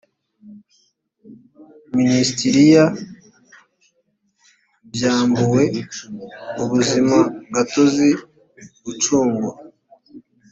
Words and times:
minisiteriya 1.97 2.83
byambuwe 4.93 5.63
ubuzimagatozi 6.63 8.09
ucungwa 8.91 9.51